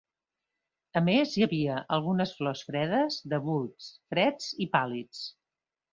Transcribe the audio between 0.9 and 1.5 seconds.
A més, hi